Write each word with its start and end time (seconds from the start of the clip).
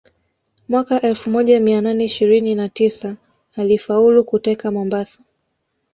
Mwaka 0.69 1.01
elfu 1.01 1.29
moja 1.29 1.59
mia 1.59 1.81
nane 1.81 2.03
ishirini 2.05 2.55
na 2.55 2.69
tisa 2.69 3.15
alifaulu 3.55 4.23
kuteka 4.23 4.71
Mombasa 4.71 5.19